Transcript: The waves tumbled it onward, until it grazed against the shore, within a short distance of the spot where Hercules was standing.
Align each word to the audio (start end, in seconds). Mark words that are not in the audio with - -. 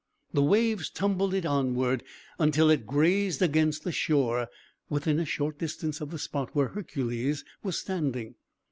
The 0.33 0.41
waves 0.41 0.89
tumbled 0.89 1.35
it 1.35 1.45
onward, 1.45 2.03
until 2.39 2.71
it 2.71 2.87
grazed 2.87 3.39
against 3.39 3.83
the 3.83 3.91
shore, 3.91 4.47
within 4.89 5.19
a 5.19 5.25
short 5.25 5.59
distance 5.59 6.01
of 6.01 6.09
the 6.09 6.17
spot 6.17 6.55
where 6.55 6.69
Hercules 6.69 7.45
was 7.61 7.77
standing. 7.77 8.33